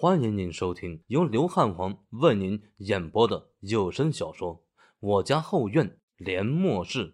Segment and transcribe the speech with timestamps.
[0.00, 4.54] 欢迎您收听由刘汉皇为您演播的有声小说
[5.00, 7.06] 《我家后院连末世》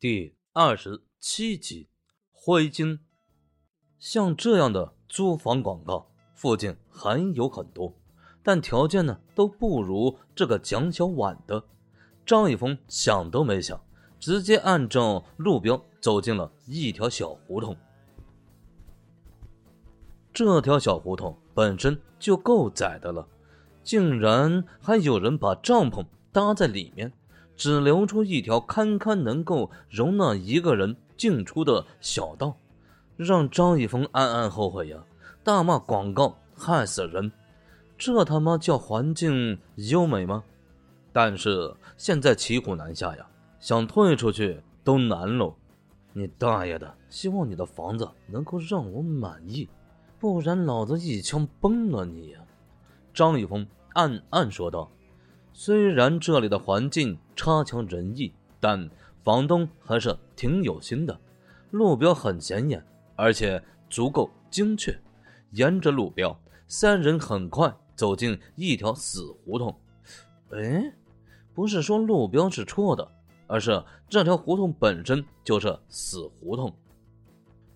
[0.00, 1.88] 第二十七集。
[2.32, 2.98] 灰金，
[4.00, 7.94] 像这样的租房广告，附近还有很多，
[8.42, 11.62] 但条件呢都不如这个蒋小婉的。
[12.26, 13.80] 张一峰想都没想，
[14.18, 17.76] 直接按照路标走进了一条小胡同。
[20.36, 23.26] 这条小胡同本身就够窄的了，
[23.82, 27.10] 竟然还有人把帐篷搭在里面，
[27.56, 32.54] 只留出一条堪堪能够容纳一个人进出的小道，
[33.16, 35.02] 让张一峰暗暗后悔呀！
[35.42, 37.32] 大骂广告害死人，
[37.96, 40.44] 这他妈叫环境优美吗？
[41.14, 43.26] 但是现在骑虎难下呀，
[43.58, 45.54] 想退出去都难喽！
[46.12, 46.94] 你大爷的！
[47.08, 49.66] 希望你的房子能够让我满意。
[50.18, 52.40] 不然老子一枪崩了你呀！
[53.12, 54.90] 张玉峰暗暗说道。
[55.52, 58.90] 虽然这里的环境差强人意，但
[59.24, 61.18] 房东还是挺有心的。
[61.70, 64.94] 路标很显眼，而且足够精确。
[65.52, 69.74] 沿着路标，三人很快走进一条死胡同。
[70.50, 70.92] 哎，
[71.54, 73.10] 不是说路标是错的，
[73.46, 76.74] 而是这条胡同本身就是死胡同。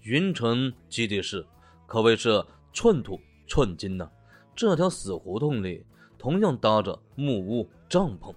[0.02, 1.46] 云城基地市。
[1.90, 2.40] 可谓是
[2.72, 4.08] 寸土寸金呐！
[4.54, 5.84] 这条死胡同里
[6.16, 8.32] 同样搭着木屋、帐篷，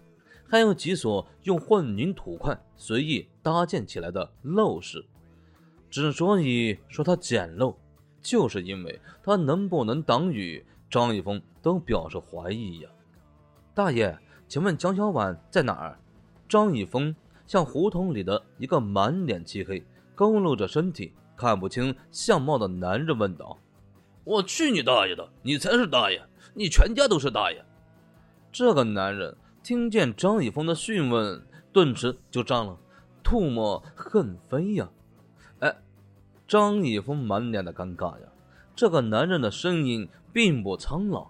[0.49, 5.05] 还有几所用混凝土块随意搭建起来的陋室。
[5.87, 7.75] 之所以说它简陋，
[8.23, 12.89] 就是因为它能不能挡雨，张一峰都表示怀疑呀。
[13.75, 14.17] 大爷，
[14.47, 15.99] 请问蒋小婉在哪儿？
[16.49, 19.79] 张一峰向胡同里的一个满脸漆黑、
[20.17, 21.13] 佝偻着身体。
[21.43, 23.59] 看不清相貌的男人问道
[24.23, 25.29] ：“我去你大爷的！
[25.41, 27.61] 你才是大爷，你全家都是大爷！”
[28.49, 32.77] 这个男人听见张以峰的讯问，顿时就炸了，
[33.25, 34.89] 唾沫横飞呀！
[35.59, 35.75] 哎，
[36.47, 38.27] 张以峰满脸的尴尬呀。
[38.73, 41.29] 这个男人的声音并不苍老，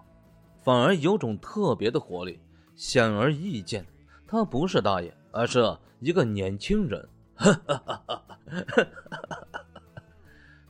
[0.62, 2.38] 反而有种特别的活力，
[2.76, 3.84] 显而易见，
[4.28, 7.08] 他不是大爷，而是一个年轻人。
[7.34, 9.64] 哈哈哈哈哈哈！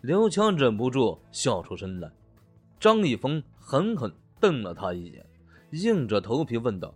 [0.05, 2.13] 刘强忍不住笑出声来，
[2.79, 5.25] 张一峰狠狠瞪了他一眼，
[5.71, 6.95] 硬着头皮问道：“，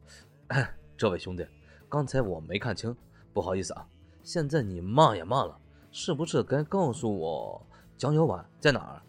[0.94, 1.42] 这位兄弟，
[1.88, 2.94] 刚才我没看清，
[3.32, 3.88] 不好意思啊。
[4.22, 5.56] 现在你骂也骂了，
[5.91, 9.00] 是不是该告诉我蒋小婉在哪儿？”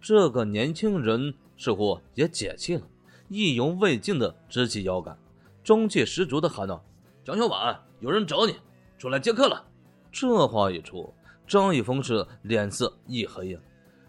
[0.00, 2.86] 这个年轻人似乎也解气了，
[3.28, 5.14] 意犹未尽的直起腰杆，
[5.62, 6.82] 中气十足的喊道
[7.22, 8.56] ：“蒋小婉，有人找你，
[8.96, 9.62] 出来接客了。”
[10.10, 11.12] 这话一出。
[11.46, 13.60] 张一峰是脸色一黑呀，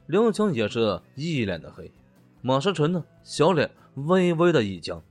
[0.08, 1.92] 刘强也是一脸的黑，
[2.42, 5.02] 马世纯呢，小脸微微的一僵。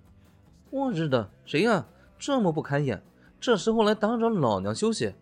[0.71, 1.87] 我日的，谁呀？
[2.19, 3.03] 这么不开眼，
[3.41, 5.15] 这时候来打扰老娘休息？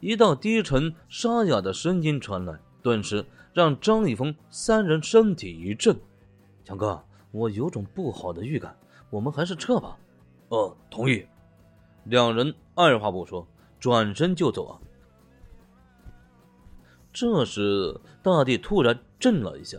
[0.00, 5.96] 一道低沉沙哑的声音传来，顿时让张一峰三人身体一震。
[6.62, 7.02] 强哥，
[7.32, 8.76] 我有种不好的预感，
[9.08, 9.96] 我们还是撤吧。
[10.48, 11.26] 哦，同意。
[12.04, 13.48] 两人二话不说，
[13.80, 14.78] 转身就走啊。
[17.18, 19.78] 这时，大地突然震了一下，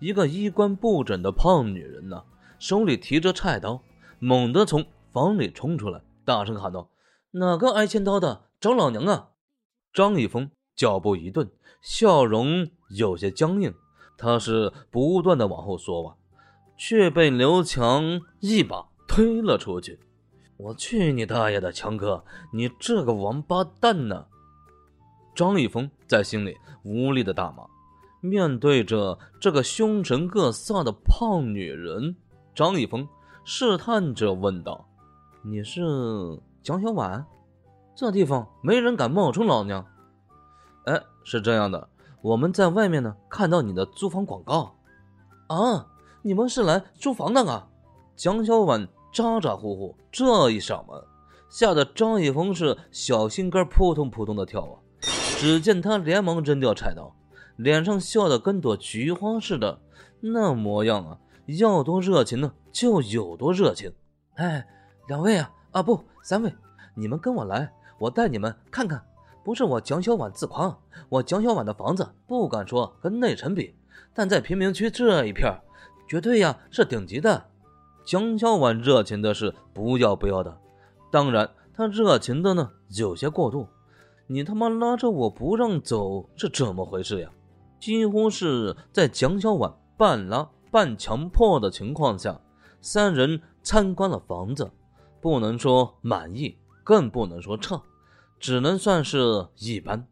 [0.00, 2.24] 一个衣冠不整的胖女人呐，
[2.58, 3.82] 手里提着菜刀，
[4.18, 6.88] 猛地从房里冲出来，大声喊道
[7.32, 8.46] ：“哪个挨千刀的？
[8.58, 9.32] 找老娘啊！”
[9.92, 11.50] 张一峰脚步一顿，
[11.82, 13.74] 笑容有些僵硬，
[14.16, 16.16] 他是不断的往后缩吧，
[16.78, 20.00] 却被刘强一把推了出去。
[20.56, 24.24] 我去你大爷的，强哥，你这个王八蛋呢！
[25.38, 27.64] 张一峰在心里无力的大骂，
[28.20, 32.16] 面对着这个凶神恶煞的胖女人，
[32.56, 33.06] 张一峰
[33.44, 34.84] 试探着问道
[35.46, 35.80] ：“你是
[36.60, 37.24] 蒋小婉？
[37.94, 39.86] 这地方没人敢冒充老娘。”
[40.86, 41.88] 哎，是这样的，
[42.20, 44.74] 我们在外面呢看到你的租房广告。
[45.46, 45.86] 啊，
[46.22, 47.68] 你们是来租房的啊？
[48.16, 51.00] 蒋小婉咋咋呼呼这一嗓门，
[51.48, 54.82] 吓得张一峰是小心肝扑通扑通的跳啊！
[55.38, 57.14] 只见他连忙扔掉菜刀，
[57.54, 59.80] 脸上笑得跟朵菊花似的，
[60.18, 63.92] 那模样啊，要多热情呢就有多热情。
[64.34, 64.66] 哎，
[65.06, 66.52] 两位啊，啊不，三位，
[66.96, 69.00] 你们跟我来，我带你们看看。
[69.44, 70.76] 不是我蒋小婉自夸，
[71.08, 73.72] 我蒋小婉的房子不敢说跟内城比，
[74.12, 75.56] 但在贫民区这一片，
[76.08, 77.46] 绝对呀是顶级的。
[78.04, 80.58] 蒋小婉热情的是不要不要的，
[81.12, 83.68] 当然她热情的呢有些过度。
[84.30, 87.30] 你他妈拉着我不让走是怎么回事呀？
[87.80, 92.38] 几乎是在蒋小婉半拉半强迫的情况下，
[92.82, 94.70] 三人参观了房子，
[95.22, 97.82] 不能说满意，更不能说差，
[98.38, 100.06] 只能算是一般。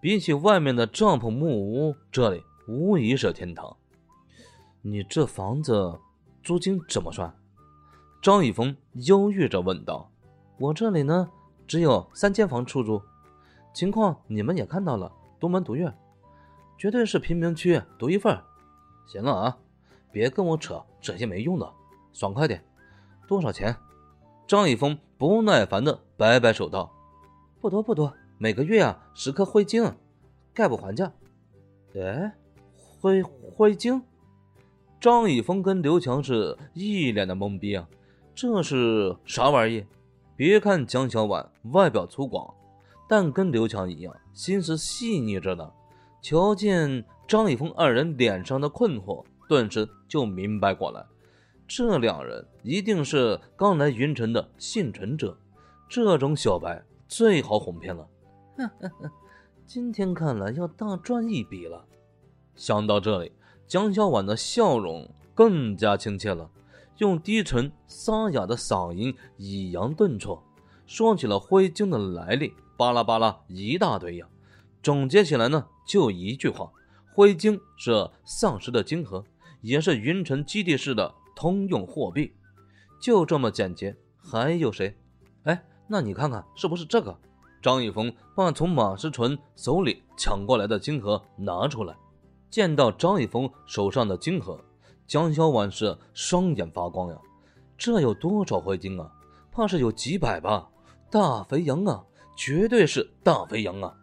[0.00, 3.76] 比起外面的帐篷木屋，这里无疑是天堂。
[4.82, 6.00] 你这房子
[6.42, 7.32] 租金怎么算？
[8.20, 10.10] 张一峰忧郁着问道。
[10.58, 11.30] 我这里呢，
[11.68, 13.00] 只有三间房出租，
[13.72, 15.96] 情况你们也看到了，独门独院，
[16.76, 18.38] 绝对是贫民区独一份。
[19.06, 19.58] 行了啊，
[20.12, 21.72] 别跟我扯这些没用的，
[22.12, 22.64] 爽快点。
[23.26, 23.74] 多少钱？
[24.46, 26.92] 张一峰不耐烦的摆摆手道
[27.60, 29.94] ：“不多不多。”每个月啊，十颗灰晶，
[30.54, 31.12] 概不还价。
[31.94, 32.32] 哎，
[33.00, 34.02] 灰灰晶？
[35.00, 37.88] 张以峰跟刘强是一脸的懵逼啊，
[38.34, 39.86] 这是啥玩意？
[40.36, 42.52] 别看江小婉外表粗犷，
[43.10, 45.68] 但跟刘强一样，心思细腻着呢。
[46.22, 51.04] 瞧见张立峰二人脸上的困惑，顿时就明白过来，
[51.66, 55.36] 这两人一定是刚来云城的幸存者，
[55.88, 58.06] 这种小白最好哄骗了。
[59.66, 61.84] 今天看来要大赚一笔了。
[62.54, 63.32] 想到这里，
[63.66, 66.48] 江小婉的笑容更加亲切了，
[66.98, 70.40] 用低沉沙哑的嗓音抑扬顿挫，
[70.86, 74.26] 说起了灰晶的来历，巴拉巴拉一大堆呀。
[74.82, 76.72] 总结起来呢，就一句话：
[77.12, 79.22] 灰晶是丧尸的晶核，
[79.60, 82.32] 也是云城基地市的通用货币。
[82.98, 84.96] 就这么简洁，还有谁？
[85.42, 87.14] 哎，那你看看是不是这个？
[87.60, 91.94] 张一峰把从马思纯手里抢过来的金盒拿出来，
[92.48, 94.58] 见到张一峰手上的金盒，
[95.06, 97.18] 江小婉是双眼发光呀！
[97.76, 99.12] 这有多少灰金啊？
[99.52, 100.70] 怕是有几百吧！
[101.10, 102.02] 大肥羊啊，
[102.36, 103.94] 绝对是大肥羊啊！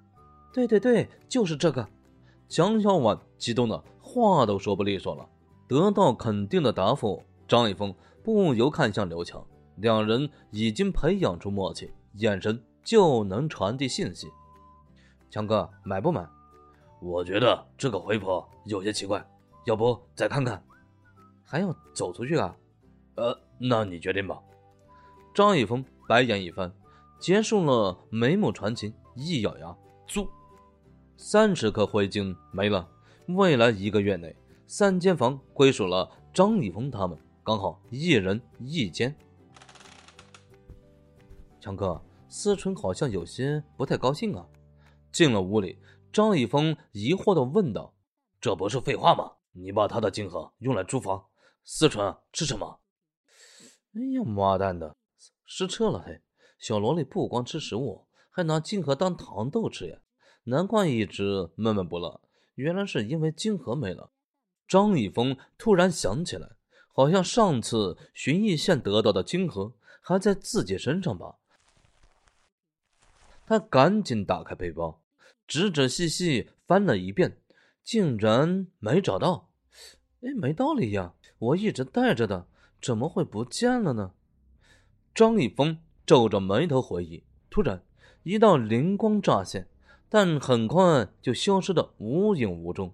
[0.53, 1.87] 对对对，就是这个！
[2.47, 5.27] 江小婉激动的话都说不利索了。
[5.67, 7.93] 得到肯定的答复，张一峰
[8.23, 9.45] 不由看向刘强，
[9.75, 12.63] 两人已经培养出默契，眼神。
[12.87, 14.29] 就能传递信息。
[15.29, 16.25] 强哥，买不买？
[17.01, 19.29] 我觉得这个回婆有些奇怪，
[19.65, 20.63] 要不再看看？
[21.43, 22.55] 还要走出去啊？
[23.15, 24.39] 呃，那你决定吧。
[25.33, 26.71] 张一峰白眼一翻，
[27.19, 29.75] 结束了眉目传情，一咬牙，
[30.07, 30.27] 租。
[31.15, 32.87] 三十颗灰晶没了。
[33.29, 34.35] 未来一个月内，
[34.67, 39.15] 三间房归属了张一峰他们，刚好一人一间。
[41.59, 42.01] 强哥。
[42.29, 44.45] 思春好像有些不太高兴啊。
[45.13, 45.79] 进了屋里，
[46.11, 47.93] 张一峰疑惑地问道
[48.39, 49.31] ：“这不是废话吗？
[49.53, 51.25] 你把他的金盒用来租房，
[51.63, 52.81] 思春吃什么？”
[53.95, 54.97] 哎呀妈蛋的，
[55.45, 56.21] 失策了嘿！
[56.57, 59.99] 小萝莉不光吃食物，还拿金盒当糖豆吃呀！
[60.45, 62.21] 难怪一直闷闷不乐，
[62.55, 64.11] 原来是因为金盒没了。
[64.67, 66.51] 张一峰突然想起来，
[66.93, 71.35] 好像上次寻艺县得到的金盒还在自己身上吧。
[73.45, 75.01] 他赶紧打开背包，
[75.47, 77.41] 仔仔细细翻了一遍，
[77.83, 79.49] 竟然没找到。
[80.21, 81.13] 哎，没道理呀！
[81.37, 82.47] 我一直带着的，
[82.81, 84.13] 怎么会不见了呢？
[85.13, 87.83] 张一峰皱着眉头回忆，突然
[88.23, 89.67] 一道灵光乍现，
[90.07, 92.93] 但很快就消失的无影无踪。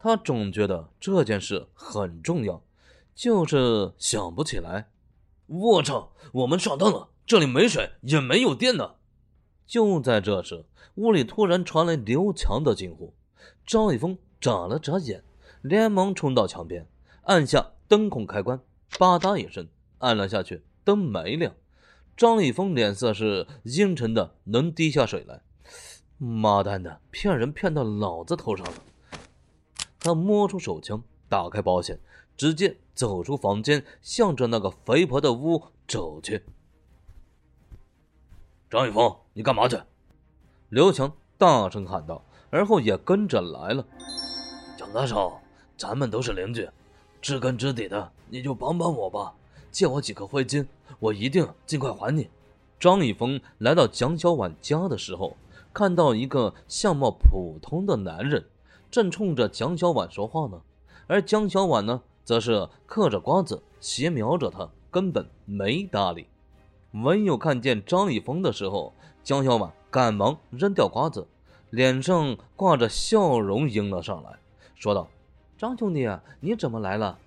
[0.00, 2.60] 他总觉得这件事很重要，
[3.14, 4.88] 就是想不起来。
[5.46, 6.10] 我操！
[6.32, 8.96] 我们上当了，这里没水，也没有电呢。
[9.64, 10.64] 就在这时，
[10.96, 13.14] 屋里突然传来刘强的惊呼。
[13.64, 15.22] 张一峰眨了眨眼，
[15.62, 16.88] 连忙冲到墙边，
[17.22, 18.58] 按下灯控开关，
[18.98, 21.54] 吧嗒一声按了下去，灯没亮。
[22.20, 25.40] 张一峰脸色是阴沉的，能滴下水来。
[26.18, 28.74] 妈蛋的，骗人骗到老子头上了！
[29.98, 31.98] 他摸出手枪，打开保险，
[32.36, 36.44] 直接走出房间，向着那个肥婆的屋走去。
[38.68, 39.80] 张一峰，你干嘛去？
[40.68, 43.86] 刘强大声喊道，而后也跟着来了。
[44.76, 45.40] 蒋大少，
[45.74, 46.68] 咱们都是邻居，
[47.22, 49.34] 知根知底的，你就帮帮我吧，
[49.70, 50.66] 借我几颗灰金，
[50.98, 52.28] 我一定尽快还你。
[52.78, 55.36] 张一峰来到蒋小婉家的时候，
[55.72, 58.44] 看到一个相貌普通的男人
[58.90, 60.60] 正冲着蒋小婉说话呢，
[61.06, 66.26] 而蒋小婉呢，则是嗑着瓜子，斜瞄着他，根本没搭理。
[66.92, 71.26] 唯有看见张一峰的时候，江小婉赶忙扔掉瓜子，
[71.70, 74.38] 脸上挂着笑容迎了上来，
[74.74, 75.08] 说道
[75.56, 76.08] ：“张兄弟，
[76.40, 77.18] 你怎么来了？”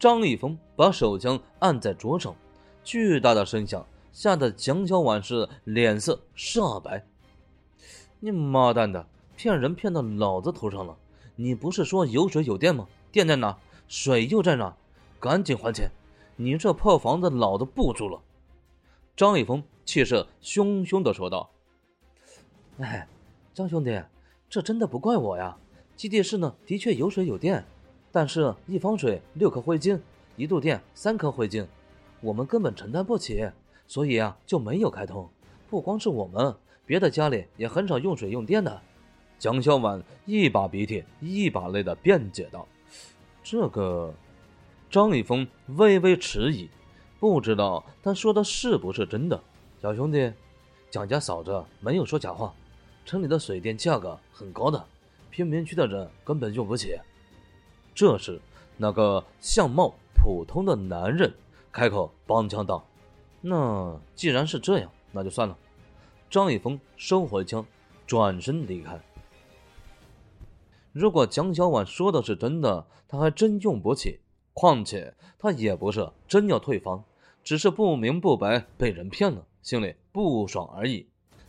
[0.00, 2.34] 张一峰把手枪按在桌上，
[2.82, 7.06] 巨大的声响吓得蒋小婉是脸色煞白。
[8.18, 10.96] “你妈蛋的，骗人骗到老子头上了！
[11.36, 12.88] 你不是说有水有电吗？
[13.12, 13.58] 电在哪？
[13.88, 14.74] 水又在哪？
[15.20, 15.90] 赶紧还钱！
[16.36, 18.22] 你这破房子老子不住了！
[19.14, 21.50] 张一峰气势汹汹的说道
[22.80, 23.06] ：“哎，
[23.52, 24.02] 张兄弟，
[24.48, 25.58] 这真的不怪我呀。
[25.94, 27.66] 基地室呢，的确有水有电，
[28.12, 30.00] 但是一方水六颗灰金，
[30.36, 31.66] 一度电三颗灰金，
[32.20, 33.48] 我们根本承担不起，
[33.86, 35.28] 所以啊就没有开通。
[35.68, 38.80] 不光是我们，别的家里也很少用水用电的。”
[39.38, 42.66] 蒋小婉一把鼻涕一把泪的辩解道。
[43.42, 44.12] 这个，
[44.90, 46.68] 张一峰微微迟疑，
[47.18, 49.42] 不知道他说的是不是真的。
[49.80, 50.30] 小兄弟，
[50.90, 52.52] 蒋家嫂子没有说假话，
[53.06, 54.84] 城里的水电价格很高的，
[55.30, 56.98] 贫民区的人根本用不起。
[57.94, 58.40] 这时，
[58.76, 61.32] 那个相貌普通的男人
[61.72, 62.84] 开口帮腔道
[63.40, 65.56] ：“那既然是这样，那就算了。”
[66.30, 67.66] 张一峰收回枪，
[68.06, 69.00] 转身离开。
[70.92, 74.20] 如果蒋小婉说的是真的，他还真用不起。
[74.52, 77.04] 况且他也不是真要退房，
[77.42, 81.08] 只是不明不白被人骗了，心里不爽而已。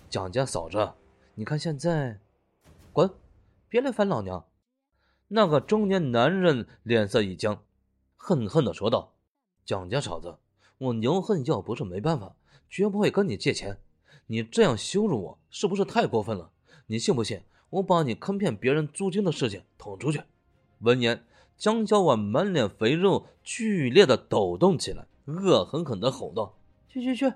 [0.10, 0.94] 蒋家嫂子，
[1.36, 2.20] 你看现在，
[2.94, 3.10] 滚，
[3.68, 4.46] 别来烦老娘！
[5.34, 7.64] 那个中年男人脸色一僵，
[8.18, 9.14] 恨恨地说道
[9.64, 10.36] ：“蒋家嫂子，
[10.78, 12.36] 我牛恨要不是没办法，
[12.70, 13.78] 绝不会跟你借钱。
[14.28, 16.52] 你这样羞辱我，是不是太过分了？
[16.88, 20.22] 你信不信？”我把你坑骗别人租金的事情捅出去。
[20.80, 21.24] 闻言，
[21.58, 26.58] 江小婉满脸肥肉，剧烈的抖动起来，恶狠狠的吼道
[26.92, 27.34] ：“去去去，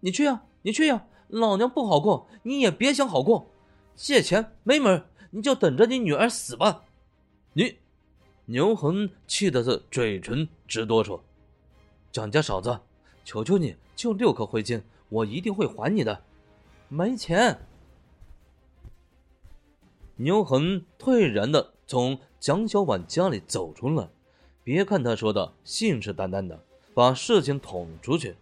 [0.00, 1.04] 你去呀，你去呀！
[1.28, 3.50] 老娘不好过，你也别想好过。
[3.94, 6.84] 借钱没门，你就等着你女儿死吧！”
[7.56, 7.76] 你，
[8.46, 11.20] 牛恒气的是嘴唇直哆嗦。
[12.10, 12.80] 蒋家嫂子，
[13.24, 16.20] 求求你，就六颗灰金，我一定会还你的。
[16.88, 17.56] 没钱。
[20.16, 24.08] 牛恒退然的从蒋小婉家里走出来，
[24.64, 26.60] 别看他说的信誓旦旦的
[26.92, 28.34] 把事情捅出去，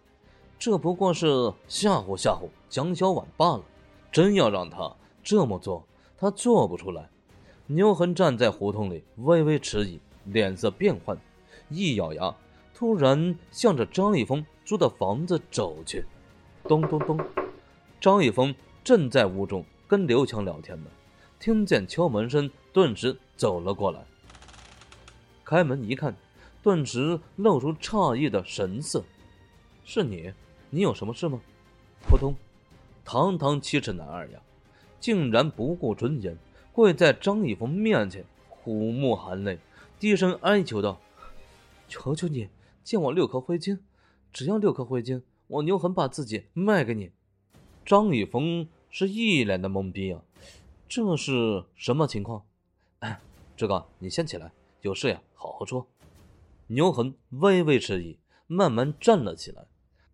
[0.57, 3.63] 这不过是吓唬吓唬蒋小婉罢了。
[4.11, 7.09] 真要让他这么做，他做不出来。
[7.73, 11.17] 牛恒站在胡同里，微微迟疑，脸色变幻，
[11.69, 12.35] 一咬牙，
[12.71, 16.05] 突然向着张一峰租的房子走去。
[16.65, 17.19] 咚咚咚，
[17.99, 18.53] 张一峰
[18.83, 20.89] 正在屋中跟刘强聊天呢。
[21.39, 24.05] 听见敲门声，顿时走了过来。
[25.43, 26.15] 开门一看，
[26.61, 29.03] 顿时露出诧异的神色
[29.83, 30.31] ：“是你？
[30.69, 31.41] 你有什么事吗？”
[32.07, 32.35] 扑通，
[33.03, 34.39] 堂堂七尺男儿呀，
[34.99, 36.37] 竟然不顾尊严，
[36.73, 39.59] 跪在张以峰面前，虎目含泪，
[39.99, 40.99] 低声哀求道
[41.87, 42.49] ：“求求你，
[42.83, 43.79] 借我六颗灰金，
[44.33, 47.11] 只要六颗灰金，我牛恒把自己卖给你。”
[47.85, 50.23] 张以峰是一脸的懵逼啊。
[50.89, 52.43] 这是什么情况？
[52.99, 53.21] 哎，
[53.55, 54.51] 志刚，你先起来，
[54.81, 55.87] 有事呀，好好说。
[56.67, 59.67] 牛恒微微迟疑，慢慢站了起来。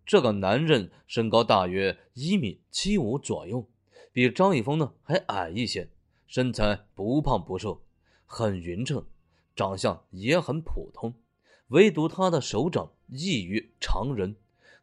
[0.04, 3.66] 这个男人身高大约一米七五左右，
[4.12, 5.88] 比张以峰呢还矮一些，
[6.30, 7.82] 身材不胖不瘦，
[8.24, 9.04] 很匀称，
[9.56, 11.12] 长相也很普通，
[11.70, 14.36] 唯独他的手掌异于常人，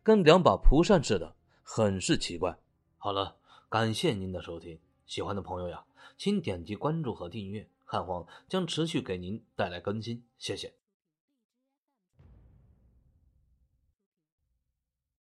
[0.04, 2.58] 跟两把蒲扇似的，很是奇怪。
[2.98, 3.38] 好了，
[3.70, 4.78] 感谢您的收听。
[5.06, 5.86] 喜欢的朋友呀，
[6.18, 10.74] 请点击关注和订阅，汉皇将持续给您带来更新，谢谢。